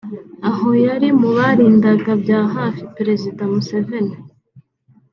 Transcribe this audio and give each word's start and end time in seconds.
aho 0.49 0.69
yari 0.85 1.09
mu 1.19 1.29
barindaga 1.37 2.11
bya 2.23 2.41
hafi 2.55 2.81
Perezida 2.95 3.41
Museveni 3.53 4.15